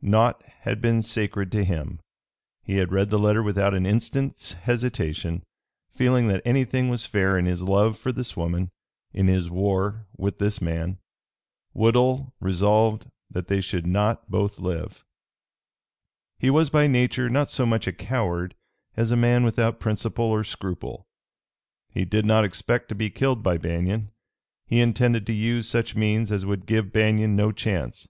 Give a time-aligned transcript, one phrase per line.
[0.00, 1.98] Naught had been sacred to him.
[2.62, 5.42] He had read the letter without an instant's hesitation,
[5.90, 8.70] feeling that anything was fair in his love for this woman,
[9.12, 10.98] in his war with this man.
[11.74, 15.04] Woodhull resolved that they should not both live.
[16.38, 18.54] He was by nature not so much a coward
[18.96, 21.02] as a man without principle or scruple.
[21.90, 24.12] He did not expect to be killed by Banion.
[24.64, 28.06] He intended to use such means as would give Banion no chance.